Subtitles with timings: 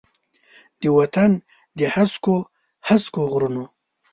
[0.81, 1.31] د وطن
[1.79, 2.35] د هسکو،
[2.87, 3.63] هسکو غرونو،